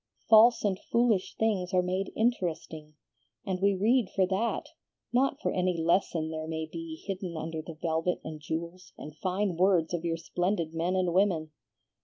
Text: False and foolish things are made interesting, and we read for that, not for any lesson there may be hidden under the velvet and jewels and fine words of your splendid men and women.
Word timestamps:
False 0.27 0.63
and 0.63 0.79
foolish 0.91 1.35
things 1.35 1.75
are 1.75 1.83
made 1.83 2.11
interesting, 2.15 2.95
and 3.45 3.61
we 3.61 3.75
read 3.75 4.09
for 4.09 4.25
that, 4.25 4.69
not 5.13 5.39
for 5.39 5.51
any 5.51 5.77
lesson 5.79 6.31
there 6.31 6.47
may 6.47 6.65
be 6.65 6.95
hidden 7.05 7.37
under 7.37 7.61
the 7.61 7.75
velvet 7.79 8.19
and 8.23 8.39
jewels 8.41 8.93
and 8.97 9.15
fine 9.15 9.55
words 9.57 9.93
of 9.93 10.03
your 10.03 10.17
splendid 10.17 10.73
men 10.73 10.95
and 10.95 11.13
women. 11.13 11.51